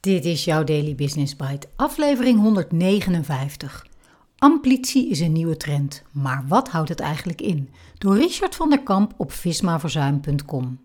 Dit 0.00 0.24
is 0.24 0.44
jouw 0.44 0.64
Daily 0.64 0.94
Business 0.94 1.36
Bite, 1.36 1.68
aflevering 1.76 2.40
159. 2.40 3.86
Amplitie 4.38 5.08
is 5.08 5.20
een 5.20 5.32
nieuwe 5.32 5.56
trend, 5.56 6.02
maar 6.12 6.44
wat 6.48 6.68
houdt 6.68 6.88
het 6.88 7.00
eigenlijk 7.00 7.40
in? 7.40 7.70
Door 7.98 8.16
Richard 8.16 8.54
van 8.54 8.70
der 8.70 8.82
Kamp 8.82 9.14
op 9.16 9.32
vismaverzuim.com. 9.32 10.78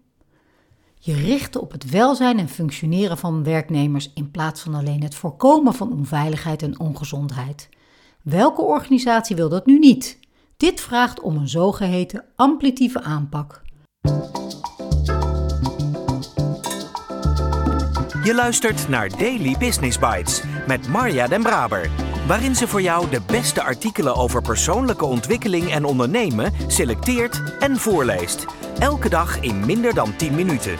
Je 1.00 1.14
richten 1.14 1.62
op 1.62 1.72
het 1.72 1.90
welzijn 1.90 2.40
en 2.40 2.50
functioneren 2.50 3.18
van 3.18 3.44
werknemers 3.44 4.12
in 4.14 4.32
plaats 4.32 4.62
van 4.62 4.74
alleen 4.74 5.04
het 5.04 5.16
voorkomen 5.16 5.74
van 5.74 5.92
onveiligheid 5.92 6.62
en 6.62 6.80
ongezondheid. 6.80 7.70
Welke 8.22 8.62
organisatie 8.62 9.36
wil 9.36 9.50
dat 9.50 9.66
nu 9.66 9.80
niet? 9.80 10.20
Dit 10.58 10.82
vraagt 10.82 11.22
om 11.22 11.38
een 11.38 11.50
zogeheten 11.50 12.26
amplitieve 12.36 13.02
aanpak. 13.02 13.62
Je 18.24 18.34
luistert 18.34 18.88
naar 18.88 19.10
Daily 19.10 19.56
Business 19.60 20.00
Bites 20.00 20.44
met 20.68 20.88
Marja 20.88 21.28
Den 21.28 21.42
Braber, 21.42 21.90
waarin 22.28 22.56
ze 22.56 22.68
voor 22.68 22.82
jou 22.82 23.10
de 23.10 23.22
beste 23.28 23.64
artikelen 23.64 24.16
over 24.16 24.42
persoonlijke 24.42 25.06
ontwikkeling 25.06 25.72
en 25.72 25.86
ondernemen 25.86 26.54
selecteert 26.68 27.58
en 27.60 27.78
voorleest. 27.78 28.46
Elke 28.80 29.10
dag 29.10 29.40
in 29.42 29.66
minder 29.66 29.94
dan 29.94 30.16
10 30.16 30.36
minuten. 30.36 30.78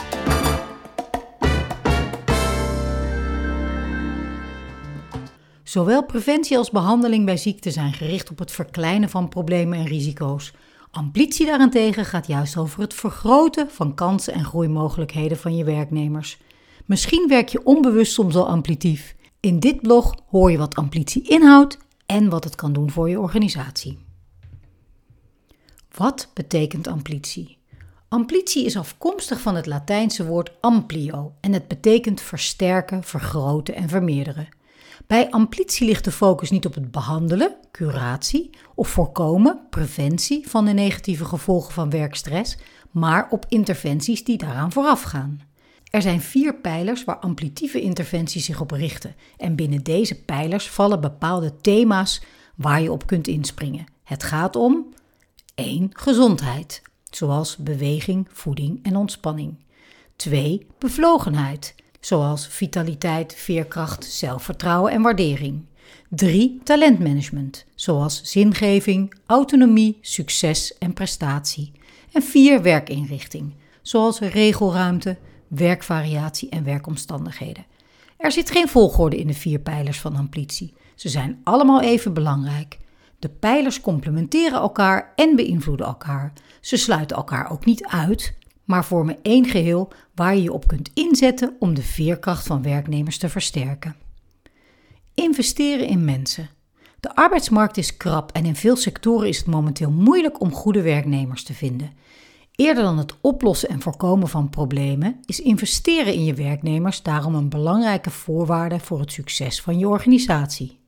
Zowel 5.64 6.06
preventie 6.06 6.58
als 6.58 6.70
behandeling 6.70 7.26
bij 7.26 7.38
ziekte 7.38 7.72
zijn 7.72 7.94
gericht 7.94 8.32
op 8.32 8.40
het 8.40 8.52
verkleinen 8.52 9.10
van 9.10 9.30
problemen 9.30 9.78
en 9.78 9.86
risico's. 9.86 10.54
Amplitie 10.92 11.46
daarentegen 11.46 12.06
gaat 12.06 12.28
juist 12.28 12.58
over 12.58 12.82
het 12.82 12.94
vergroten 12.94 13.70
van 13.70 13.94
kansen 13.94 14.34
en 14.34 14.46
groeimogelijkheden 14.46 15.38
van 15.38 15.56
je 15.56 15.64
werknemers. 15.64 16.38
Misschien 16.86 17.28
werk 17.28 17.50
je 17.50 17.66
onbewust 17.66 18.14
soms 18.14 18.36
al 18.36 18.48
amplitief. 18.48 19.16
In 19.40 19.60
dit 19.60 19.82
blog 19.82 20.16
hoor 20.30 20.52
je 20.52 20.58
wat 20.58 20.76
amplitie 20.76 21.30
inhoudt 21.30 21.78
en 22.06 22.30
wat 22.30 22.44
het 22.44 22.56
kan 22.56 22.74
doen 22.74 22.92
voor 22.92 23.10
je 23.10 23.20
organisatie. 23.20 24.00
Wat 25.96 26.30
betekent 26.34 26.88
amplitie? 26.88 27.58
Amplitie 28.08 28.66
is 28.66 28.78
afkomstig 28.78 29.42
van 29.42 29.56
het 29.56 29.66
Latijnse 29.66 30.26
woord 30.26 30.52
amplio 30.62 31.34
en 31.42 31.54
het 31.54 31.68
betekent 31.68 32.22
versterken, 32.22 33.04
vergroten 33.04 33.76
en 33.76 33.90
vermeerderen. 33.90 34.48
Bij 35.08 35.32
amplitie 35.32 35.88
ligt 35.88 36.04
de 36.04 36.12
focus 36.12 36.50
niet 36.50 36.66
op 36.66 36.74
het 36.74 36.92
behandelen, 36.92 37.56
curatie 37.72 38.50
of 38.76 38.88
voorkomen, 38.88 39.68
preventie 39.70 40.50
van 40.50 40.66
de 40.66 40.72
negatieve 40.72 41.26
gevolgen 41.26 41.74
van 41.74 41.90
werkstress, 41.90 42.58
maar 42.92 43.28
op 43.30 43.46
interventies 43.50 44.24
die 44.24 44.38
daaraan 44.38 44.72
voorafgaan. 44.72 45.53
Er 45.94 46.02
zijn 46.02 46.22
vier 46.22 46.56
pijlers 46.56 47.04
waar 47.04 47.18
amplitieve 47.18 47.82
interventies 47.82 48.46
zich 48.46 48.62
op 48.62 48.72
richten. 48.72 49.16
En 49.38 49.56
binnen 49.56 49.84
deze 49.84 50.24
pijlers 50.24 50.70
vallen 50.70 51.02
bepaalde 51.02 51.56
thema's 51.62 52.22
waar 52.56 52.82
je 52.82 52.92
op 52.92 53.08
kunt 53.08 53.28
inspringen. 53.28 53.86
Het 54.04 54.24
gaat 54.24 54.56
om 54.56 54.94
1. 55.56 55.90
Gezondheid, 55.92 56.82
zoals 57.10 57.58
beweging, 57.58 58.28
voeding 58.32 58.80
en 58.84 58.96
ontspanning. 58.96 59.56
2. 60.16 60.68
Bevlogenheid, 60.80 61.76
zoals 62.00 62.48
vitaliteit, 62.48 63.36
veerkracht, 63.36 64.06
zelfvertrouwen 64.06 64.92
en 64.92 65.02
waardering. 65.02 65.66
3. 66.10 66.62
Talentmanagement, 66.64 67.66
zoals 67.76 68.22
zingeving, 68.24 69.14
autonomie, 69.26 69.98
succes 70.02 70.78
en 70.78 70.94
prestatie. 70.94 71.72
En 72.12 72.24
4. 72.24 72.62
Werkinrichting, 72.62 73.54
zoals 73.82 74.20
regelruimte, 74.20 75.18
werkvariatie 75.48 76.50
en 76.50 76.64
werkomstandigheden. 76.64 77.66
Er 78.18 78.32
zit 78.32 78.52
geen 78.52 78.68
volgorde 78.68 79.18
in 79.18 79.28
de 79.28 79.34
vier 79.34 79.60
pijlers 79.60 80.00
van 80.00 80.16
amplitie. 80.16 80.74
Ze 80.96 81.10
zijn 81.10 81.42
allemaal 81.44 81.82
even 81.82 82.14
belangrijk. 82.14 82.78
De 83.20 83.30
pijlers 83.30 83.82
complementeren 83.82 84.60
elkaar 84.60 85.14
en 85.16 85.36
beïnvloeden 85.36 85.86
elkaar. 85.86 86.34
Ze 86.62 86.78
sluiten 86.78 87.18
elkaar 87.18 87.52
ook 87.52 87.66
niet 87.66 87.86
uit, 87.86 88.34
maar 88.64 88.86
vormen 88.86 89.18
één 89.22 89.46
geheel 89.46 89.92
waar 90.16 90.36
je 90.36 90.42
je 90.42 90.54
op 90.54 90.68
kunt 90.68 90.90
inzetten 90.94 91.56
om 91.60 91.74
de 91.74 91.82
veerkracht 91.82 92.46
van 92.46 92.62
werknemers 92.62 93.18
te 93.18 93.30
versterken. 93.30 93.96
Investeren 95.14 95.88
in 95.88 96.06
mensen. 96.06 96.50
De 97.00 97.16
arbeidsmarkt 97.16 97.78
is 97.78 97.98
krap 97.98 98.32
en 98.32 98.46
in 98.46 98.56
veel 98.56 98.76
sectoren 98.76 99.28
is 99.28 99.38
het 99.38 99.48
momenteel 99.48 99.92
moeilijk 99.92 100.42
om 100.42 100.54
goede 100.54 100.82
werknemers 100.82 101.44
te 101.44 101.54
vinden. 101.54 101.92
Eerder 102.56 102.84
dan 102.84 102.98
het 102.98 103.16
oplossen 103.22 103.70
en 103.70 103.82
voorkomen 103.82 104.28
van 104.28 104.50
problemen 104.50 105.20
is 105.26 105.40
investeren 105.40 106.14
in 106.14 106.24
je 106.24 106.34
werknemers 106.34 107.02
daarom 107.02 107.36
een 107.36 107.50
belangrijke 107.50 108.10
voorwaarde 108.10 108.80
voor 108.80 109.00
het 109.00 109.12
succes 109.12 109.62
van 109.62 109.80
je 109.80 109.88
organisatie. 109.88 110.80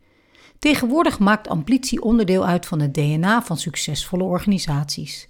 Tegenwoordig 0.59 1.19
maakt 1.19 1.47
amplitie 1.47 2.01
onderdeel 2.01 2.45
uit 2.45 2.65
van 2.65 2.79
het 2.79 2.93
DNA 2.93 3.41
van 3.41 3.57
succesvolle 3.57 4.23
organisaties. 4.23 5.27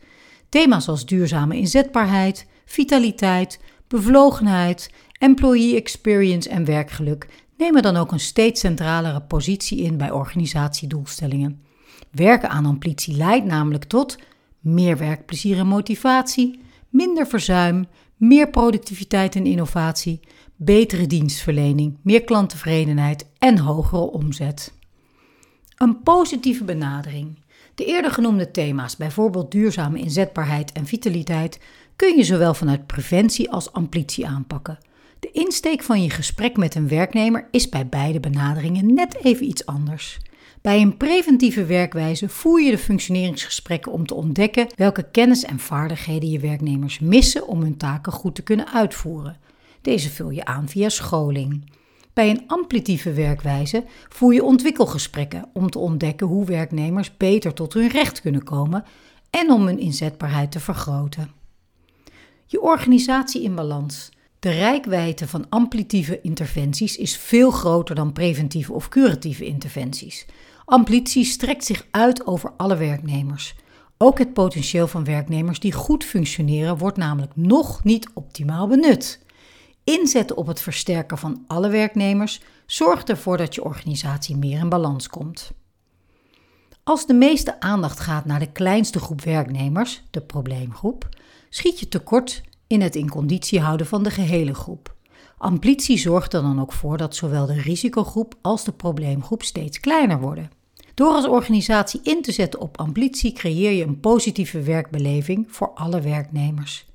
Thema's 0.50 0.88
als 0.88 1.06
duurzame 1.06 1.58
inzetbaarheid, 1.58 2.48
vitaliteit, 2.66 3.60
bevlogenheid, 3.88 4.92
employee 5.20 5.76
experience 5.76 6.50
en 6.50 6.66
werkgeluk 6.66 7.28
nemen 7.58 7.82
dan 7.82 7.96
ook 7.96 8.12
een 8.12 8.20
steeds 8.20 8.60
centralere 8.60 9.22
positie 9.22 9.82
in 9.82 9.98
bij 9.98 10.12
organisatiedoelstellingen. 10.12 11.64
Werken 12.12 12.50
aan 12.50 12.66
amplitie 12.66 13.16
leidt 13.16 13.46
namelijk 13.46 13.84
tot 13.84 14.18
meer 14.66 14.98
werkplezier 14.98 15.58
en 15.58 15.68
motivatie, 15.68 16.60
minder 16.90 17.28
verzuim, 17.28 17.88
meer 18.18 18.50
productiviteit 18.50 19.36
en 19.36 19.46
innovatie, 19.46 20.20
betere 20.56 21.08
dienstverlening, 21.08 21.98
meer 22.02 22.24
klanttevredenheid 22.24 23.26
en 23.40 23.58
hogere 23.58 24.12
omzet. 24.12 24.74
Een 25.78 26.02
positieve 26.04 26.64
benadering. 26.64 27.40
De 27.76 27.86
eerder 27.86 28.12
genoemde 28.12 28.52
thema's, 28.52 28.96
bijvoorbeeld 28.96 29.52
duurzame 29.52 30.00
inzetbaarheid 30.00 30.72
en 30.72 30.86
vitaliteit, 30.86 31.60
kun 31.96 32.18
je 32.18 32.24
zowel 32.24 32.54
vanuit 32.54 32.88
preventie 32.88 33.52
als 33.52 33.72
amplitie 33.72 34.28
aanpakken. 34.28 34.78
De 35.20 35.32
insteek 35.32 35.84
van 35.84 36.04
je 36.04 36.10
gesprek 36.10 36.58
met 36.58 36.76
een 36.76 36.88
werknemer 36.88 37.48
is 37.52 37.70
bij 37.70 37.88
beide 37.88 38.20
benaderingen 38.20 38.94
net 38.94 39.24
even 39.24 39.46
iets 39.46 39.66
anders. 39.66 40.20
Bij 40.66 40.82
een 40.82 40.98
preventieve 40.98 41.66
werkwijze 41.66 42.30
voer 42.30 42.62
je 42.62 42.72
de 42.72 42.78
functioneringsgesprekken 42.78 43.92
om 43.92 44.06
te 44.06 44.14
ontdekken 44.14 44.68
welke 44.76 45.10
kennis 45.12 45.44
en 45.44 45.60
vaardigheden 45.60 46.30
je 46.30 46.40
werknemers 46.40 47.00
missen 47.00 47.48
om 47.48 47.62
hun 47.62 47.78
taken 47.78 48.12
goed 48.12 48.36
te 48.36 48.42
kunnen 48.42 48.74
uitvoeren. 48.74 49.38
Deze 49.82 50.10
vul 50.10 50.30
je 50.30 50.46
aan 50.46 50.70
via 50.70 50.90
scholing. 50.90 51.72
Bij 52.14 52.30
een 52.30 52.44
amplitieve 52.48 53.14
werkwijze 53.14 53.84
voer 54.10 54.34
je 54.34 54.44
ontwikkelgesprekken 54.44 55.50
om 55.54 55.70
te 55.70 55.80
ontdekken 55.80 56.28
hoe 56.28 56.46
werknemers 56.46 57.18
beter 57.18 57.54
tot 57.54 57.74
hun 57.74 57.90
recht 57.90 58.22
kunnen 58.22 58.44
komen 58.44 58.84
en 59.30 59.52
om 59.52 59.66
hun 59.66 59.80
inzetbaarheid 59.80 60.52
te 60.52 60.60
vergroten. 60.60 61.32
Je 62.46 62.62
organisatie 62.62 63.44
in 63.44 63.56
balans. 63.56 64.12
De 64.40 64.52
rijkwijde 64.52 65.28
van 65.28 65.46
amplitieve 65.50 66.22
interventies 66.22 66.98
is 66.98 67.18
veel 67.18 67.52
groter 67.52 67.96
dan 67.96 68.14
preventieve 68.14 68.74
of 68.74 68.90
curatieve 68.90 69.46
interventies. 69.46 70.26
Amplitie 70.66 71.26
strekt 71.26 71.66
zich 71.66 71.88
uit 71.92 72.28
over 72.28 72.54
alle 72.58 72.76
werknemers. 72.76 73.56
Ook 73.98 74.18
het 74.18 74.34
potentieel 74.34 74.88
van 74.88 75.04
werknemers 75.04 75.60
die 75.60 75.72
goed 75.72 76.04
functioneren 76.04 76.78
wordt 76.78 76.98
namelijk 76.98 77.36
nog 77.36 77.84
niet 77.84 78.10
optimaal 78.14 78.68
benut. 78.68 79.24
Inzetten 79.84 80.38
op 80.38 80.48
het 80.48 80.62
versterken 80.62 81.18
van 81.18 81.44
alle 81.48 81.70
werknemers 81.70 82.42
zorgt 82.66 83.10
ervoor 83.10 83.38
dat 83.38 83.56
je 83.56 83.64
organisatie 83.64 84.38
meer 84.38 84.60
in 84.60 84.70
balans 84.70 85.08
komt. 85.08 85.52
Als 86.84 87.06
de 87.06 87.14
meeste 87.14 87.60
aandacht 87.60 88.00
gaat 88.00 88.26
naar 88.26 88.40
de 88.40 88.52
kleinste 88.52 89.00
groep 89.00 89.22
werknemers, 89.22 90.04
de 90.12 90.22
probleemgroep, 90.22 91.10
schiet 91.50 91.80
je 91.80 91.88
tekort 91.88 92.44
in 92.68 92.82
het 92.82 92.96
in 92.96 93.10
conditie 93.10 93.60
houden 93.60 93.88
van 93.88 94.04
de 94.04 94.10
gehele 94.12 94.54
groep. 94.54 94.95
Amplitie 95.38 95.98
zorgt 95.98 96.34
er 96.34 96.42
dan 96.42 96.62
ook 96.62 96.74
voor 96.74 96.98
dat 96.98 97.16
zowel 97.16 97.46
de 97.46 97.62
risicogroep 97.62 98.36
als 98.42 98.64
de 98.64 98.72
probleemgroep 98.72 99.44
steeds 99.44 99.80
kleiner 99.80 100.20
worden. 100.20 100.50
Door 100.94 101.12
als 101.12 101.28
organisatie 101.28 102.00
in 102.04 102.22
te 102.22 102.32
zetten 102.32 102.60
op 102.60 102.78
amplitie 102.78 103.34
creëer 103.34 103.72
je 103.72 103.84
een 103.84 104.00
positieve 104.00 104.62
werkbeleving 104.62 105.46
voor 105.50 105.72
alle 105.74 106.02
werknemers. 106.02 106.86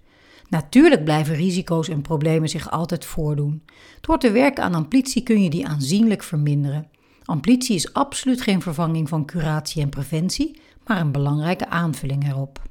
Natuurlijk 0.49 1.05
blijven 1.05 1.35
risico's 1.35 1.89
en 1.89 2.03
problemen 2.03 2.49
zich 2.49 2.71
altijd 2.71 3.05
voordoen. 3.05 3.63
Door 4.01 4.19
te 4.19 4.31
werken 4.31 4.65
aan 4.65 4.75
amplitie 4.75 5.23
kun 5.23 5.43
je 5.43 5.51
die 5.51 5.67
aanzienlijk 5.67 6.23
verminderen. 6.23 6.89
Amplitie 7.25 7.75
is 7.75 7.93
absoluut 7.93 8.41
geen 8.41 8.63
vervanging 8.63 9.09
van 9.09 9.25
curatie 9.25 9.83
en 9.83 9.89
preventie, 9.89 10.61
maar 10.87 11.01
een 11.01 11.13
belangrijke 11.13 11.69
aanvulling 11.69 12.29
erop. 12.29 12.63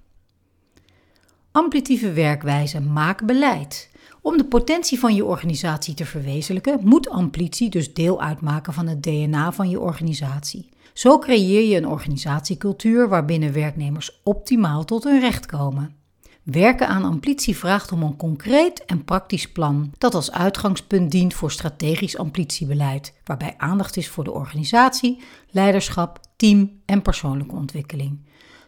Amplitieve 1.51 2.12
werkwijze 2.13 2.81
maak 2.81 3.25
beleid. 3.25 3.89
Om 4.21 4.38
de 4.38 4.45
potentie 4.45 5.00
van 5.00 5.16
je 5.16 5.25
organisatie 5.25 5.94
te 5.94 6.06
verwezenlijken, 6.06 6.80
moet 6.83 7.10
amplitie 7.10 7.69
dus 7.69 7.94
deel 7.94 8.21
uitmaken 8.21 8.74
van 8.74 8.88
het 8.88 9.04
DNA 9.04 9.51
van 9.51 9.69
je 9.69 9.80
organisatie. 9.80 10.69
Zo 10.94 11.19
creëer 11.19 11.69
je 11.69 11.75
een 11.75 11.88
organisatiecultuur 11.88 13.10
waarbinnen 13.10 13.54
werknemers 13.54 14.21
optimaal 14.24 14.86
tot 14.86 15.04
hun 15.04 15.19
recht 15.19 15.45
komen. 15.45 15.95
Werken 16.44 16.88
aan 16.88 17.04
ambitie 17.04 17.57
vraagt 17.57 17.92
om 17.92 18.04
een 18.04 18.16
concreet 18.16 18.86
en 18.86 19.04
praktisch 19.04 19.51
plan 19.51 19.92
dat 19.98 20.13
als 20.16 20.31
uitgangspunt 20.31 21.12
dient 21.12 21.33
voor 21.33 21.51
strategisch 21.51 22.18
ambitiebeleid, 22.18 23.13
waarbij 23.24 23.54
aandacht 23.57 23.98
is 23.98 24.10
voor 24.10 24.24
de 24.24 24.31
organisatie, 24.31 25.19
leiderschap, 25.50 26.19
team 26.36 26.72
en 26.86 27.01
persoonlijke 27.01 27.56
ontwikkeling. 27.56 28.19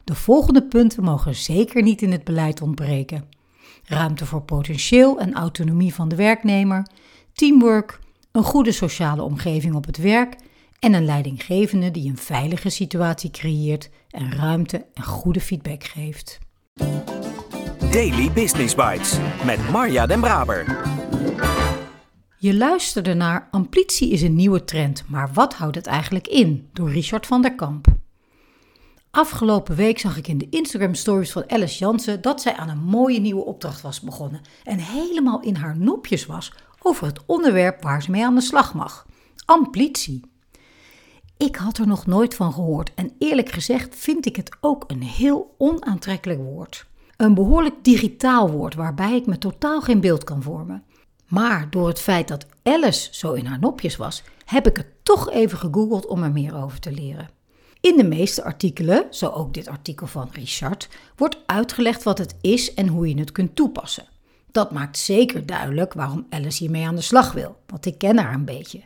De 0.04 0.16
volgende 0.16 0.64
punten 0.64 1.04
mogen 1.04 1.36
zeker 1.36 1.84
niet 1.84 2.02
in 2.02 2.12
het 2.12 2.24
beleid 2.24 2.62
ontbreken: 2.62 3.24
ruimte 3.84 4.26
voor 4.26 4.42
potentieel 4.42 5.20
en 5.20 5.34
autonomie 5.34 5.94
van 5.94 6.10
de 6.10 6.16
werknemer, 6.16 6.88
teamwork, 7.34 8.00
een 8.32 8.44
goede 8.44 8.72
sociale 8.72 9.24
omgeving 9.24 9.76
op 9.76 9.86
het 9.86 9.98
werk 9.98 10.36
en 10.80 10.94
een 10.94 11.06
leidinggevende 11.06 11.92
die 11.92 12.10
een 12.10 12.18
veilige 12.18 12.70
situatie 12.70 13.32
creëert 13.32 13.90
en 14.10 14.36
ruimte 14.36 14.86
en 14.94 15.04
goede 15.04 15.42
feedback 15.42 15.84
geeft. 15.84 16.40
Daily 17.92 18.32
Business 18.32 18.76
Bites 18.76 19.18
met 19.46 19.70
Marja 19.70 20.06
Den 20.06 20.20
Braber. 20.20 20.82
Je 22.38 22.56
luisterde 22.56 23.14
naar 23.14 23.48
Amplitie 23.52 24.12
is 24.12 24.22
een 24.22 24.36
nieuwe 24.36 24.64
trend, 24.64 25.04
maar 25.08 25.30
wat 25.34 25.54
houdt 25.54 25.76
het 25.76 25.88
eigenlijk 25.88 26.28
in? 26.28 26.70
Door 26.74 26.92
Richard 26.92 27.28
van 27.28 27.42
der 27.42 27.56
Kamp. 27.56 28.01
Afgelopen 29.12 29.76
week 29.76 30.00
zag 30.00 30.18
ik 30.18 30.28
in 30.28 30.38
de 30.38 30.48
Instagram 30.50 30.94
stories 30.94 31.32
van 31.32 31.50
Alice 31.50 31.78
Jansen 31.78 32.22
dat 32.22 32.42
zij 32.42 32.56
aan 32.56 32.70
een 32.70 32.84
mooie 32.84 33.20
nieuwe 33.20 33.46
opdracht 33.46 33.82
was 33.82 34.02
begonnen 34.02 34.42
en 34.64 34.78
helemaal 34.78 35.42
in 35.42 35.56
haar 35.56 35.78
nopjes 35.78 36.26
was 36.26 36.54
over 36.82 37.08
het 37.08 37.20
onderwerp 37.26 37.84
waar 37.84 38.04
ze 38.04 38.12
mee 38.12 38.26
aan 38.26 38.36
de 38.36 38.42
slag 38.42 38.74
mag: 38.74 39.06
amplitie. 39.46 40.22
Ik 41.38 41.56
had 41.56 41.78
er 41.78 41.88
nog 41.88 42.06
nooit 42.06 42.36
van 42.36 42.54
gehoord 42.54 42.94
en 42.94 43.12
eerlijk 43.20 43.50
gezegd 43.50 43.96
vind 43.96 44.26
ik 44.26 44.36
het 44.36 44.58
ook 44.62 44.84
een 44.88 45.04
heel 45.04 45.56
onaantrekkelijk 45.58 46.40
woord. 46.40 46.86
Een 47.18 47.34
behoorlijk 47.34 47.84
digitaal 47.84 48.52
woord 48.52 48.76
waarbij 48.76 49.16
ik 49.16 49.26
me 49.26 49.38
totaal 49.38 49.82
geen 49.82 50.02
beeld 50.02 50.24
kan 50.24 50.42
vormen. 50.42 50.84
Maar 51.28 51.70
door 51.70 51.88
het 51.88 52.00
feit 52.00 52.28
dat 52.28 52.46
Alice 52.64 53.08
zo 53.12 53.34
in 53.34 53.46
haar 53.46 53.60
nopjes 53.60 53.96
was, 53.96 54.24
heb 54.46 54.68
ik 54.68 54.78
het 54.78 54.88
toch 55.04 55.30
even 55.32 55.58
gegoogeld 55.58 56.08
om 56.08 56.24
er 56.24 56.32
meer 56.32 56.56
over 56.64 56.80
te 56.80 56.92
leren. 56.92 57.30
In 57.82 57.98
de 57.98 58.04
meeste 58.04 58.44
artikelen, 58.44 59.06
zo 59.10 59.28
ook 59.30 59.54
dit 59.54 59.68
artikel 59.68 60.08
van 60.08 60.30
Richard, 60.32 60.90
wordt 61.16 61.38
uitgelegd 61.46 62.04
wat 62.04 62.18
het 62.18 62.36
is 62.42 62.74
en 62.74 62.88
hoe 62.88 63.08
je 63.08 63.20
het 63.20 63.32
kunt 63.32 63.56
toepassen. 63.56 64.06
Dat 64.52 64.72
maakt 64.72 64.98
zeker 64.98 65.46
duidelijk 65.46 65.94
waarom 65.94 66.26
Alice 66.30 66.64
hiermee 66.64 66.88
aan 66.88 66.96
de 66.96 67.02
slag 67.02 67.32
wil, 67.32 67.56
want 67.68 67.86
ik 67.86 67.98
ken 67.98 68.18
haar 68.18 68.34
een 68.34 68.46
beetje. 68.46 68.82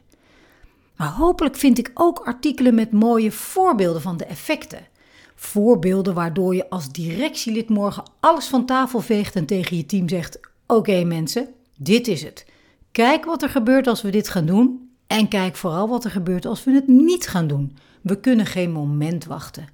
Maar 0.95 1.11
hopelijk 1.11 1.55
vind 1.55 1.77
ik 1.77 1.91
ook 1.93 2.19
artikelen 2.19 2.75
met 2.75 2.91
mooie 2.91 3.31
voorbeelden 3.31 4.01
van 4.01 4.17
de 4.17 4.25
effecten. 4.25 4.87
Voorbeelden 5.35 6.13
waardoor 6.13 6.55
je 6.55 6.69
als 6.69 6.91
directielid 6.91 7.69
morgen 7.69 8.03
alles 8.19 8.47
van 8.47 8.65
tafel 8.65 8.99
veegt 8.99 9.35
en 9.35 9.45
tegen 9.45 9.77
je 9.77 9.85
team 9.85 10.09
zegt: 10.09 10.39
Oké 10.67 11.03
mensen, 11.03 11.47
dit 11.75 12.07
is 12.07 12.23
het. 12.23 12.45
Kijk 12.91 13.25
wat 13.25 13.41
er 13.41 13.49
gebeurt 13.49 13.87
als 13.87 14.01
we 14.01 14.09
dit 14.09 14.29
gaan 14.29 14.45
doen. 14.45 14.84
En 15.07 15.27
kijk 15.27 15.55
vooral 15.55 15.89
wat 15.89 16.03
er 16.03 16.11
gebeurt 16.11 16.45
als 16.45 16.63
we 16.63 16.71
het 16.71 16.87
niet 16.87 17.27
gaan 17.27 17.47
doen. 17.47 17.77
We 18.01 18.19
kunnen 18.19 18.45
geen 18.45 18.71
moment 18.71 19.25
wachten. 19.25 19.67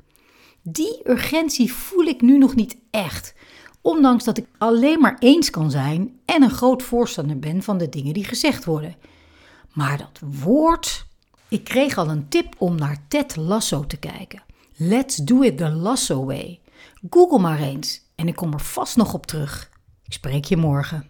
Die 0.62 1.01
urgentie 1.04 1.74
voel 1.74 2.04
ik 2.04 2.22
nu 2.22 2.38
nog 2.38 2.56
niet 2.56 2.78
echt. 2.92 3.33
Ondanks 3.81 4.24
dat 4.24 4.38
ik 4.38 4.45
alleen 4.57 5.00
maar 5.00 5.18
eens 5.19 5.50
kan 5.50 5.72
zijn 5.72 6.19
en 6.25 6.44
een 6.44 6.50
groot 6.50 6.83
voorstander 6.83 7.39
ben 7.39 7.63
van 7.63 7.78
de 7.78 7.89
dingen 7.89 8.13
die 8.13 8.24
gezegd 8.24 8.66
worden. 8.66 8.95
Maar 9.74 9.98
dat 9.98 10.19
woord. 10.42 11.06
Ik 11.48 11.63
kreeg 11.63 11.98
al 11.98 12.10
een 12.10 12.30
tip 12.30 12.56
om 12.57 12.75
naar 12.75 13.06
Ted 13.07 13.36
Lasso 13.36 13.86
te 13.88 13.98
kijken. 13.98 14.44
Let's 14.75 15.16
do 15.16 15.42
it 15.42 15.57
the 15.57 15.69
Lasso 15.69 16.25
way. 16.25 16.60
Google 17.10 17.39
maar 17.39 17.60
eens 17.60 18.01
en 18.16 18.27
ik 18.27 18.36
kom 18.36 18.54
er 18.54 18.60
vast 18.60 18.95
nog 18.95 19.13
op 19.13 19.25
terug. 19.25 19.69
Ik 20.04 20.13
spreek 20.13 20.45
je 20.45 20.57
morgen. 20.57 21.10